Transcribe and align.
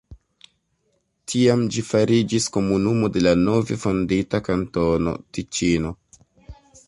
Tiam 1.33 1.65
ĝi 1.75 1.83
fariĝis 1.89 2.47
komunumo 2.55 3.11
de 3.17 3.23
la 3.25 3.33
nove 3.41 3.77
fondita 3.85 4.41
Kantono 4.49 5.13
Tiĉino. 5.37 5.93